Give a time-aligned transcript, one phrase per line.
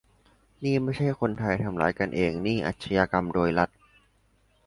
[0.63, 3.69] "นี่ไม่ใช่คนไทยทำร้ายกันเอง นี่อาชญากรรมโดยรัฐ"